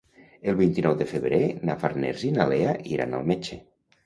El 0.53 0.55
vint-i-nou 0.61 0.95
de 1.01 1.05
febrer 1.11 1.41
na 1.69 1.75
Farners 1.85 2.25
i 2.29 2.33
na 2.39 2.49
Lea 2.55 2.73
iran 2.97 3.15
al 3.21 3.31
metge. 3.35 3.61